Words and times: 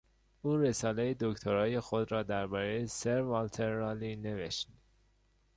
او 0.41 0.57
رسالهی 0.57 1.15
دکترای 1.19 1.79
خود 1.79 2.11
را 2.11 2.23
دربارهی 2.23 2.87
سروالتر 2.87 3.69
رالی 3.71 4.15
نگاشت. 4.15 4.67